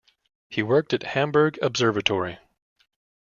He 0.49 0.63
worked 0.63 0.95
at 0.95 1.03
Hamburg 1.13 1.59
Observatory. 1.61 2.39